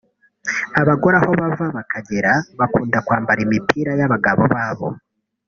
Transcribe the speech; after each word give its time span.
Abagore 0.81 1.15
aho 1.19 1.31
bava 1.41 1.65
bakagera 1.77 2.31
bakunda 2.59 2.97
kwambara 3.05 3.39
imipira 3.45 3.91
y’abagabo 3.99 4.41
baba 4.53 4.89